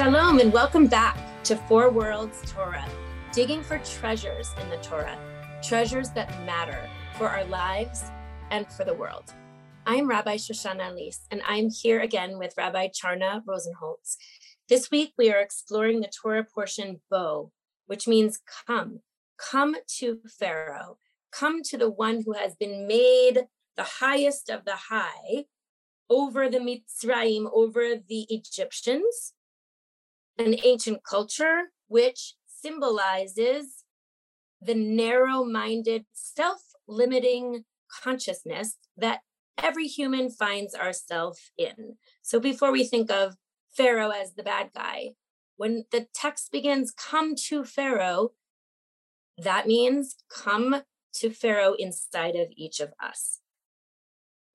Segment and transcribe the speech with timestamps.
[0.00, 2.88] Shalom and welcome back to Four Worlds Torah,
[3.34, 5.18] digging for treasures in the Torah,
[5.62, 6.88] treasures that matter
[7.18, 8.04] for our lives
[8.50, 9.34] and for the world.
[9.84, 14.16] I'm Rabbi Shoshana Leis, and I'm here again with Rabbi Charna Rosenholtz.
[14.70, 17.52] This week we are exploring the Torah portion Bo,
[17.84, 19.00] which means come,
[19.36, 20.96] come to Pharaoh,
[21.30, 25.44] come to the one who has been made the highest of the high
[26.08, 29.34] over the Mitzrayim, over the Egyptians,
[30.40, 33.84] an ancient culture which symbolizes
[34.60, 37.64] the narrow minded, self limiting
[38.02, 39.20] consciousness that
[39.58, 41.96] every human finds ourselves in.
[42.22, 43.36] So before we think of
[43.76, 45.10] Pharaoh as the bad guy,
[45.56, 48.30] when the text begins, come to Pharaoh,
[49.36, 50.82] that means come
[51.14, 53.40] to Pharaoh inside of each of us.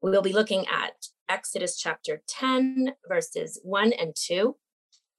[0.01, 4.55] We'll be looking at Exodus chapter 10, verses 1 and 2.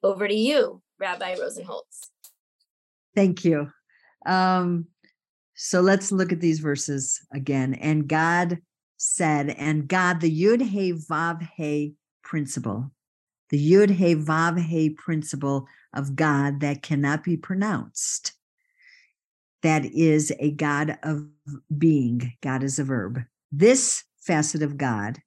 [0.06, 2.10] Over to you, Rabbi Rosenholtz.
[3.16, 3.72] Thank you.
[4.24, 4.86] Um,
[5.56, 7.74] so let's look at these verses again.
[7.74, 8.58] And God
[8.98, 12.92] said, and God, the Yud He Vav He principle,
[13.50, 18.32] the Yud He Vav He principle of God that cannot be pronounced.
[19.62, 21.26] That is a God of
[21.76, 22.34] being.
[22.44, 23.24] God is a verb.
[23.50, 25.18] This facet of God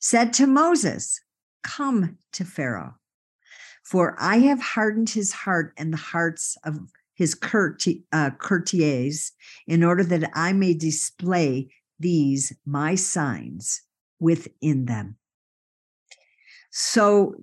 [0.00, 1.20] said to Moses,
[1.62, 2.94] Come to Pharaoh
[3.86, 6.76] for I have hardened his heart and the hearts of
[7.14, 7.38] his
[8.12, 9.32] uh, courtiers
[9.68, 13.82] in order that I may display these my signs
[14.18, 15.16] within them.
[16.70, 17.36] So,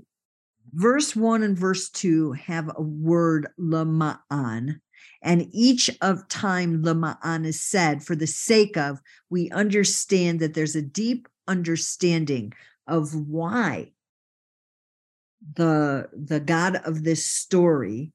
[0.74, 4.82] verse one and verse two have a word lama'an,
[5.22, 9.00] and each of time lama'an is said for the sake of
[9.30, 12.52] we understand that there's a deep understanding
[12.86, 13.94] of why
[15.56, 18.12] the the god of this story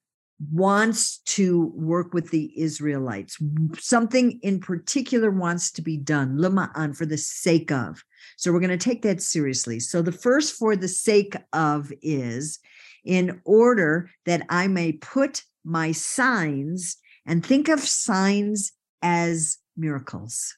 [0.53, 3.39] wants to work with the israelites.
[3.77, 8.05] Something in particular wants to be done lima'an for the sake of.
[8.37, 9.81] So we're going to take that seriously.
[9.81, 12.61] So the first for the sake of is
[13.05, 16.97] in order that i may put my signs
[17.27, 18.72] and think of signs
[19.03, 20.56] as miracles.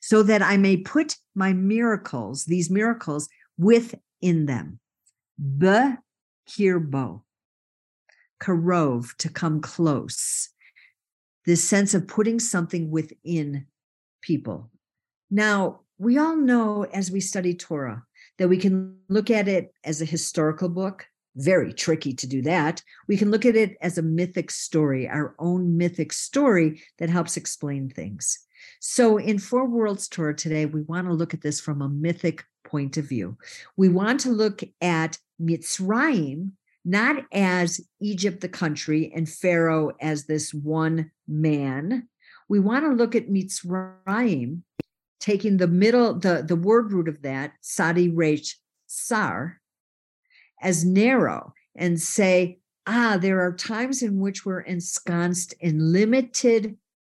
[0.00, 4.80] So that i may put my miracles these miracles within them
[5.40, 7.22] Bekirbo,
[8.42, 10.50] karov, to come close.
[11.46, 13.66] This sense of putting something within
[14.20, 14.70] people.
[15.30, 18.04] Now, we all know as we study Torah
[18.38, 21.06] that we can look at it as a historical book,
[21.36, 22.82] very tricky to do that.
[23.06, 27.36] We can look at it as a mythic story, our own mythic story that helps
[27.36, 28.38] explain things.
[28.80, 32.44] So, in Four Worlds Torah today, we want to look at this from a mythic
[32.68, 33.36] point of view.
[33.76, 36.52] We want to look at Mitzrayim
[36.88, 42.08] not as Egypt, the country, and Pharaoh as this one man.
[42.48, 44.62] We want to look at Mitzrayim,
[45.20, 48.56] taking the middle, the, the word root of that, Sadi Resh
[48.86, 49.60] Sar,
[50.62, 56.76] as narrow and say, ah, there are times in which we're ensconced in limited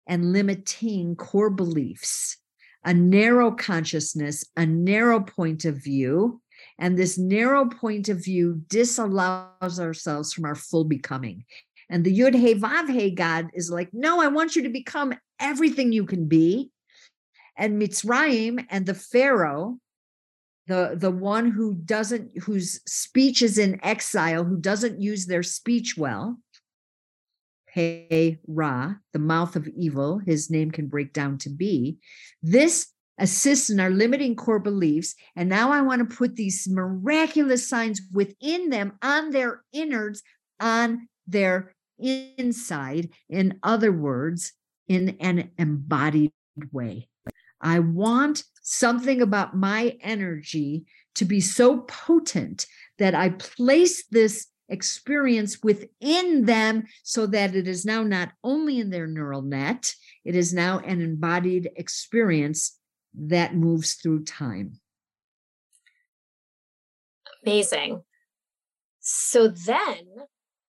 [0.08, 2.38] and limiting core beliefs,
[2.84, 6.40] a narrow consciousness, a narrow point of view.
[6.78, 11.44] And this narrow point of view disallows ourselves from our full becoming.
[11.90, 15.12] And the Yud He Vav He God is like, no, I want you to become
[15.38, 16.70] everything you can be.
[17.56, 19.78] And Mitzrayim and the Pharaoh,
[20.68, 25.96] the, the one who doesn't, whose speech is in exile, who doesn't use their speech
[25.98, 26.38] well,
[27.72, 31.98] He Ra, the mouth of evil, his name can break down to be.
[32.42, 35.14] This assists in our limiting core beliefs.
[35.36, 40.22] And now I want to put these miraculous signs within them on their innards,
[40.58, 43.10] on their inside.
[43.28, 44.52] In other words,
[44.88, 46.32] in an embodied
[46.72, 47.08] way.
[47.60, 52.66] I want something about my energy to be so potent
[52.98, 58.90] that I place this experience within them so that it is now not only in
[58.90, 59.94] their neural net,
[60.24, 62.78] it is now an embodied experience
[63.14, 64.80] that moves through time.
[67.44, 68.02] Amazing.
[69.00, 70.06] So then,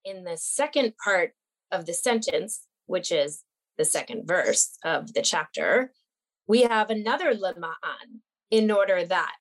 [0.06, 1.33] in the second part
[1.71, 3.44] of the sentence, which is
[3.77, 5.92] the second verse of the chapter,
[6.48, 9.36] we have another lema'an in order that,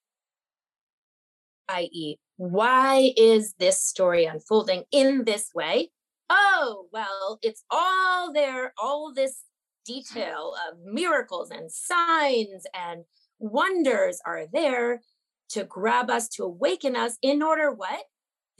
[1.68, 5.90] i.e., why is this story unfolding in this way?
[6.30, 9.42] Oh, well, it's all there, all this
[9.84, 13.04] detail of miracles and signs and
[13.38, 15.02] wonders are there
[15.50, 18.04] to grab us, to awaken us in order what?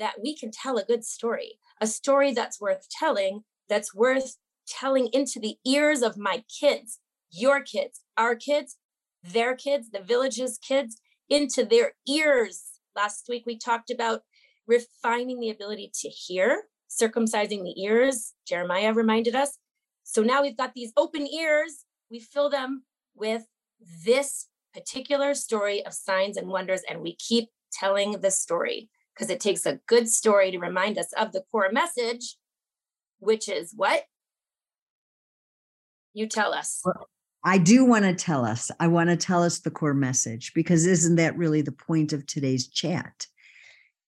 [0.01, 4.37] that we can tell a good story, a story that's worth telling, that's worth
[4.67, 6.99] telling into the ears of my kids,
[7.31, 8.77] your kids, our kids,
[9.23, 12.70] their kids, the village's kids, into their ears.
[12.97, 14.23] Last week we talked about
[14.67, 18.35] refining the ability to hear, circumcising the ears.
[18.47, 19.59] Jeremiah reminded us.
[20.05, 21.85] So now we've got these open ears.
[22.11, 22.85] We fill them
[23.15, 23.45] with
[24.05, 29.41] this particular story of signs and wonders, and we keep telling the story because it
[29.41, 32.37] takes a good story to remind us of the core message,
[33.19, 34.05] which is what?
[36.13, 36.83] You tell us.
[37.43, 38.71] I do want to tell us.
[38.81, 42.27] I want to tell us the core message because isn't that really the point of
[42.27, 43.27] today's chat?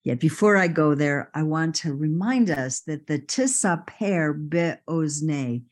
[0.03, 5.63] Yet before I go there, I want to remind us that the tisaper be'ozne,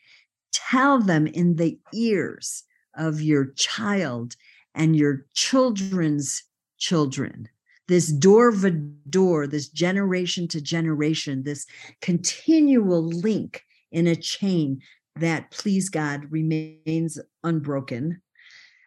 [0.52, 2.64] tell them in the ears
[2.96, 4.36] of your child
[4.74, 6.44] and your children's
[6.78, 7.50] children.
[7.88, 11.66] This door to door, this generation to generation, this
[12.00, 14.82] continual link in a chain
[15.16, 18.22] that, please God, remains unbroken.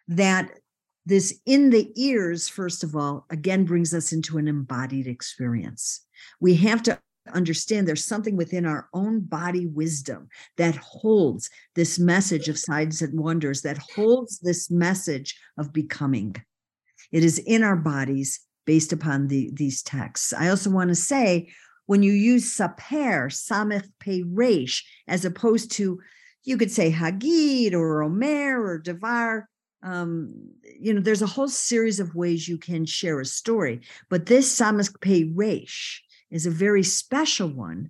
[0.07, 0.51] That
[1.05, 6.01] this in the ears, first of all, again brings us into an embodied experience.
[6.39, 6.99] We have to
[7.33, 13.19] understand there's something within our own body wisdom that holds this message of signs and
[13.19, 16.35] wonders, that holds this message of becoming.
[17.11, 20.33] It is in our bodies based upon the, these texts.
[20.33, 21.49] I also want to say
[21.85, 25.99] when you use saper, samech peresh, as opposed to,
[26.45, 29.49] you could say Hagid or Omer or Devar,
[29.83, 30.33] um,
[30.79, 33.81] you know, there's a whole series of ways you can share a story.
[34.09, 35.99] But this samech peresh,
[36.31, 37.89] is a very special one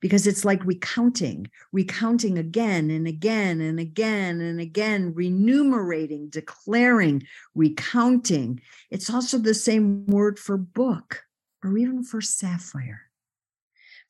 [0.00, 7.22] because it's like recounting, recounting again and again and again and again, renumerating, declaring,
[7.54, 8.60] recounting.
[8.90, 11.24] It's also the same word for book
[11.62, 13.02] or even for sapphire,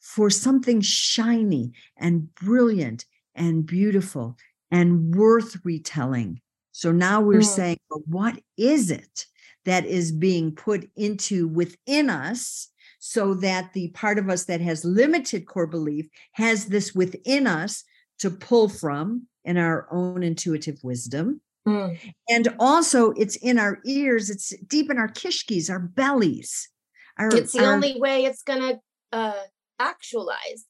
[0.00, 3.04] for something shiny and brilliant
[3.36, 4.36] and beautiful
[4.70, 6.40] and worth retelling.
[6.72, 7.44] So now we're mm.
[7.44, 9.26] saying, well, what is it
[9.64, 12.70] that is being put into within us?
[12.98, 17.84] so that the part of us that has limited core belief has this within us
[18.18, 21.40] to pull from in our own intuitive wisdom.
[21.68, 21.98] Mm.
[22.28, 26.68] And also, it's in our ears, it's deep in our kishkis, our bellies.
[27.16, 28.80] Our, it's the our, only way it's going to
[29.12, 29.42] uh,
[29.78, 30.64] actualize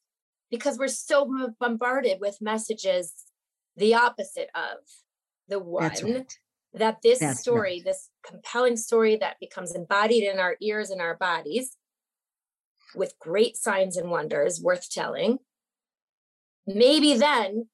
[0.56, 3.12] because we're so bombarded with messages
[3.76, 4.78] the opposite of
[5.48, 6.38] the one right.
[6.74, 7.84] that this that's story, right.
[7.84, 11.76] this compelling story that becomes embodied in our ears and our bodies,
[12.94, 15.38] with great signs and wonders worth telling,
[16.66, 17.68] maybe then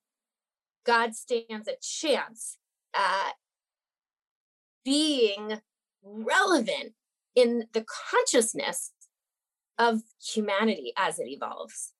[0.84, 2.58] God stands a chance
[2.94, 3.32] at
[4.84, 5.60] being
[6.02, 6.94] relevant
[7.34, 8.90] in the consciousness
[9.78, 11.92] of humanity as it evolves.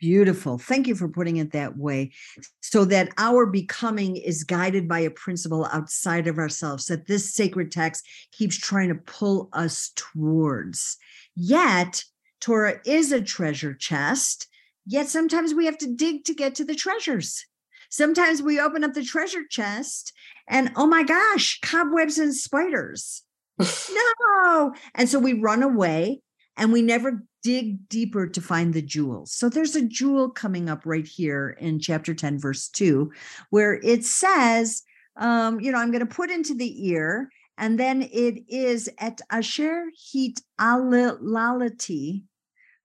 [0.00, 0.58] Beautiful.
[0.58, 2.12] Thank you for putting it that way.
[2.60, 7.70] So that our becoming is guided by a principle outside of ourselves, that this sacred
[7.70, 10.96] text keeps trying to pull us towards.
[11.36, 12.04] Yet,
[12.40, 14.48] Torah is a treasure chest,
[14.84, 17.46] yet sometimes we have to dig to get to the treasures.
[17.88, 20.12] Sometimes we open up the treasure chest
[20.48, 23.22] and oh my gosh, cobwebs and spiders.
[23.58, 24.74] no.
[24.94, 26.20] And so we run away
[26.56, 29.32] and we never dig deeper to find the jewels.
[29.32, 33.12] So there's a jewel coming up right here in chapter 10, verse 2,
[33.50, 34.82] where it says,
[35.16, 39.20] um, you know, I'm going to put into the ear, and then it is at
[39.30, 42.24] asher hit alalati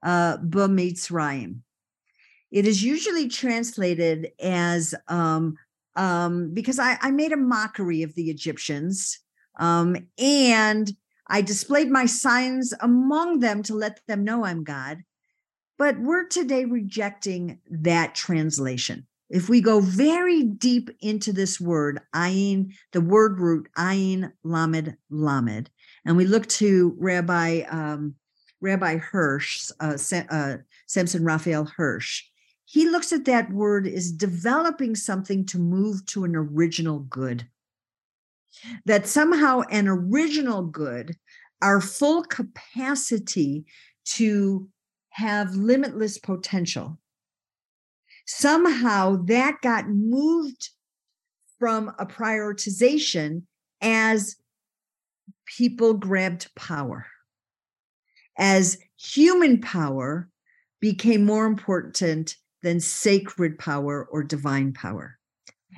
[0.04, 1.60] uh, B'Mitzrayim.
[2.52, 5.56] It is usually translated as um,
[5.96, 9.20] um, because I, I, made a mockery of the Egyptians
[9.60, 10.92] um, and
[11.30, 15.04] I displayed my signs among them to let them know I'm God.
[15.78, 19.08] But we're today rejecting that translation.
[19.30, 25.70] If we go very deep into this word, ayin, the word root, ayin, lamed, lamed,
[26.04, 28.16] and we look to Rabbi um,
[28.60, 29.98] Rabbi Hirsch, uh,
[30.30, 30.58] uh,
[30.88, 32.24] Samson Raphael Hirsch,
[32.66, 37.48] he looks at that word as developing something to move to an original good.
[38.86, 41.16] That somehow an original good,
[41.62, 43.66] our full capacity
[44.06, 44.70] to
[45.10, 47.00] have limitless potential,
[48.26, 50.70] somehow that got moved
[51.58, 53.44] from a prioritization
[53.82, 54.38] as
[55.46, 57.06] people grabbed power
[58.40, 60.30] as human power
[60.80, 65.20] became more important than sacred power or divine power.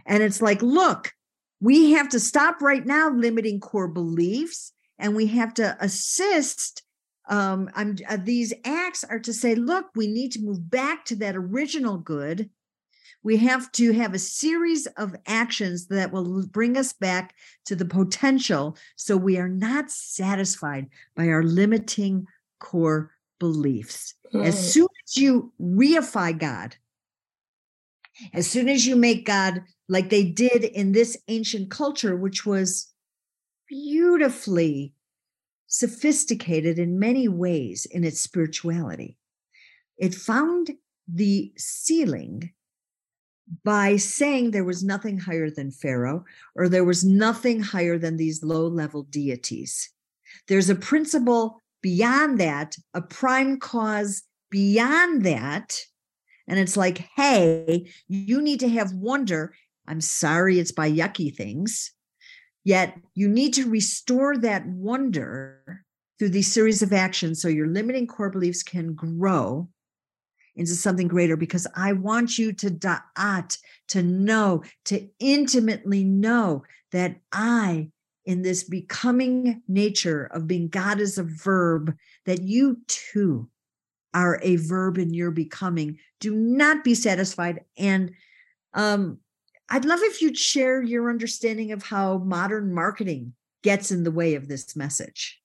[0.05, 1.11] And it's like, look,
[1.61, 6.83] we have to stop right now limiting core beliefs and we have to assist
[7.29, 11.15] um, I'm uh, these acts are to say, look, we need to move back to
[11.17, 12.49] that original good.
[13.23, 17.85] We have to have a series of actions that will bring us back to the
[17.85, 22.25] potential so we are not satisfied by our limiting
[22.59, 24.15] core beliefs.
[24.33, 24.45] Mm.
[24.45, 26.75] As soon as you reify God,
[28.33, 29.61] as soon as you make God
[29.91, 32.87] like they did in this ancient culture, which was
[33.67, 34.93] beautifully
[35.67, 39.17] sophisticated in many ways in its spirituality.
[39.97, 40.71] It found
[41.13, 42.53] the ceiling
[43.65, 46.23] by saying there was nothing higher than Pharaoh
[46.55, 49.89] or there was nothing higher than these low level deities.
[50.47, 55.81] There's a principle beyond that, a prime cause beyond that.
[56.47, 59.53] And it's like, hey, you need to have wonder.
[59.91, 61.91] I'm sorry, it's by yucky things.
[62.63, 65.83] Yet you need to restore that wonder
[66.17, 69.67] through these series of actions so your limiting core beliefs can grow
[70.55, 73.57] into something greater because I want you to da'at,
[73.89, 77.89] to know, to intimately know that I,
[78.25, 81.93] in this becoming nature of being God as a verb,
[82.25, 83.49] that you too
[84.13, 85.97] are a verb in your becoming.
[86.21, 87.65] Do not be satisfied.
[87.77, 88.11] And
[88.73, 89.19] um,
[89.73, 94.35] I'd love if you'd share your understanding of how modern marketing gets in the way
[94.35, 95.39] of this message.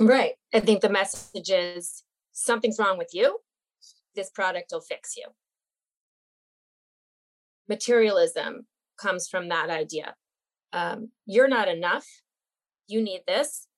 [0.00, 0.32] Right.
[0.52, 2.02] I think the message is
[2.32, 3.38] something's wrong with you.
[4.16, 5.26] This product will fix you.
[7.68, 8.66] Materialism
[9.00, 10.16] comes from that idea.
[10.72, 12.06] Um, you're not enough.
[12.88, 13.68] You need this.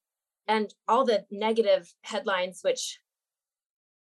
[0.47, 3.01] And all the negative headlines, which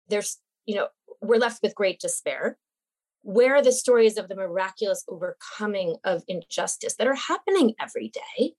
[0.07, 0.87] there's, you know,
[1.21, 2.57] we're left with great despair
[3.21, 8.53] where are the stories of the miraculous overcoming of injustice that are happening every day?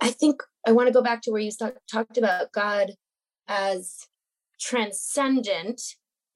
[0.00, 1.50] I think I want to go back to where you
[1.90, 2.92] talked about God
[3.48, 4.06] as
[4.60, 5.80] transcendent.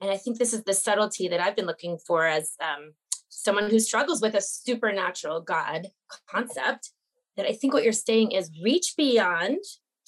[0.00, 2.92] And I think this is the subtlety that I've been looking for as um,
[3.28, 5.88] someone who struggles with a supernatural God
[6.28, 6.92] concept.
[7.36, 9.58] That I think what you're saying is reach beyond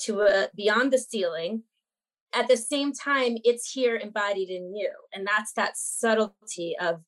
[0.00, 1.62] to a beyond the ceiling
[2.34, 7.02] at the same time it's here embodied in you and that's that subtlety of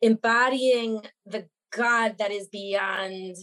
[0.00, 3.36] embodying the god that is beyond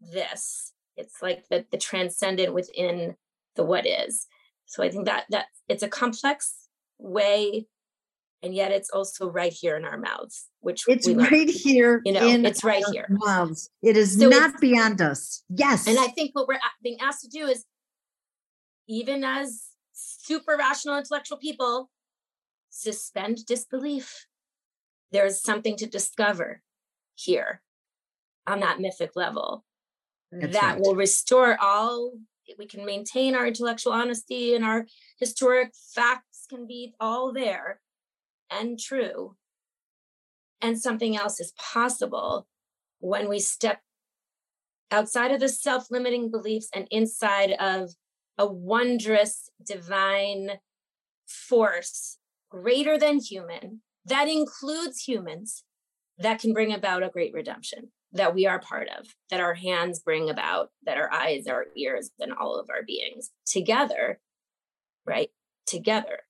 [0.00, 0.72] this.
[0.96, 3.16] It's like the, the transcendent within
[3.56, 4.26] the what is.
[4.66, 6.54] So i think that that it's a complex
[6.98, 7.66] way
[8.42, 12.26] and yet it's also right here in our mouths which it's right here you know
[12.26, 13.06] it's right here.
[13.10, 13.70] mouths.
[13.82, 15.44] It is so not beyond us.
[15.48, 15.86] Yes.
[15.86, 17.66] And i think what we're being asked to do is
[18.88, 21.90] even as super rational intellectual people,
[22.70, 24.26] suspend disbelief.
[25.12, 26.62] There's something to discover
[27.14, 27.62] here
[28.46, 29.64] on that mythic level
[30.32, 32.12] that will restore all
[32.58, 34.86] we can maintain our intellectual honesty and our
[35.18, 37.80] historic facts can be all there
[38.50, 39.34] and true
[40.60, 42.46] and something else is possible
[42.98, 43.80] when we step
[44.90, 47.90] outside of the self-limiting beliefs and inside of
[48.38, 50.52] a wondrous divine
[51.26, 52.18] force
[52.50, 55.64] greater than human that includes humans
[56.18, 59.98] that can bring about a great redemption that we are part of, that our hands
[59.98, 64.20] bring about, that our eyes, our ears, and all of our beings together,
[65.04, 65.30] right?
[65.66, 66.20] Together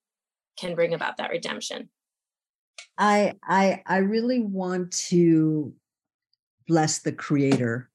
[0.57, 1.91] can bring about that redemption.
[2.97, 5.75] I I I really want to
[6.67, 7.91] bless the creator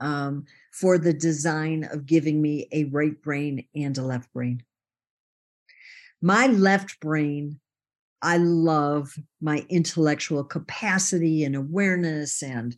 [0.00, 0.44] um,
[0.80, 4.62] for the design of giving me a right brain and a left brain.
[6.20, 7.60] My left brain,
[8.22, 12.76] I love my intellectual capacity and awareness and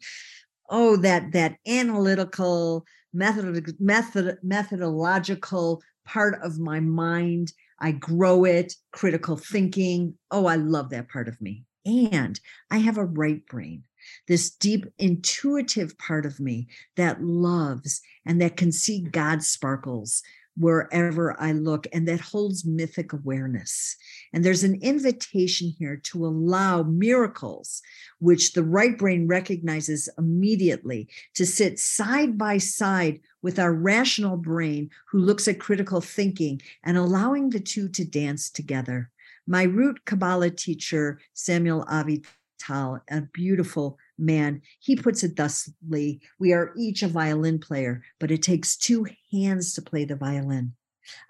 [0.69, 9.37] oh that that analytical method, method methodological part of my mind I grow it, critical
[9.37, 10.14] thinking.
[10.30, 11.64] Oh, I love that part of me.
[11.87, 12.38] And
[12.71, 13.85] I have a right brain
[14.28, 20.23] this deep intuitive part of me that loves and that can see God sparkles
[20.57, 23.97] wherever I look and that holds mythic awareness.
[24.33, 27.80] And there's an invitation here to allow miracles,
[28.19, 34.90] which the right brain recognizes immediately, to sit side by side with our rational brain
[35.11, 39.11] who looks at critical thinking and allowing the two to dance together.
[39.47, 42.23] My root Kabbalah teacher, Samuel Avi
[42.61, 44.62] Tal, a beautiful man.
[44.79, 49.75] He puts it thusly We are each a violin player, but it takes two hands
[49.75, 50.75] to play the violin.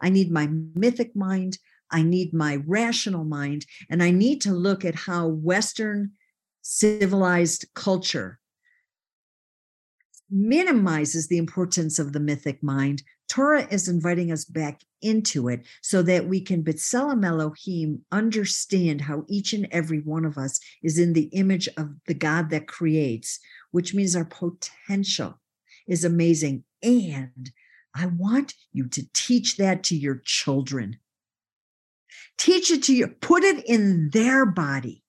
[0.01, 1.59] I need my mythic mind,
[1.91, 6.13] I need my rational mind, and I need to look at how Western
[6.63, 8.41] civilized culture
[10.31, 16.03] minimizes the importance of the mythic mind Torah is inviting us back into it so
[16.03, 21.13] that we can B'Tselem Elohim understand how each and every one of us is in
[21.13, 23.39] the image of the God that creates,
[23.71, 25.39] which means our potential
[25.87, 26.65] is amazing.
[26.83, 27.53] And
[27.95, 30.99] I want you to teach that to your children.
[32.37, 35.05] Teach it to you, put it in their body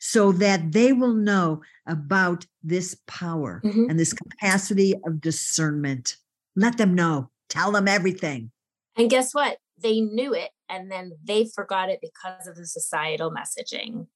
[0.00, 3.90] so that they will know about this power mm-hmm.
[3.90, 6.16] and this capacity of discernment.
[6.56, 8.50] Let them know, tell them everything.
[8.96, 9.58] And guess what?
[9.82, 14.06] They knew it and then they forgot it because of the societal messaging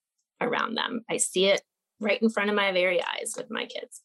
[0.40, 1.02] around them.
[1.10, 1.62] I see it
[2.00, 4.02] right in front of my very eyes with my kids.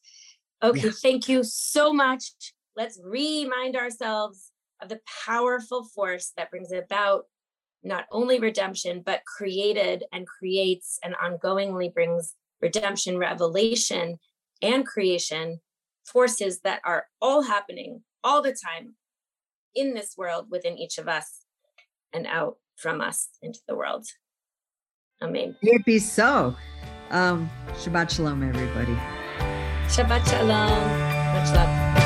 [0.62, 0.90] Okay, yeah.
[1.02, 2.24] thank you so much.
[2.76, 4.50] Let's remind ourselves
[4.80, 7.24] of the powerful force that brings about
[7.82, 14.18] not only redemption, but created and creates and ongoingly brings redemption, revelation,
[14.62, 15.60] and creation
[16.04, 18.94] forces that are all happening all the time
[19.74, 21.42] in this world within each of us
[22.12, 24.06] and out from us into the world.
[25.22, 25.56] Amen.
[25.62, 26.54] It be so.
[27.10, 28.94] Um, Shabbat Shalom, everybody.
[29.88, 31.14] Shabbat Shalom.
[31.34, 32.03] Much love.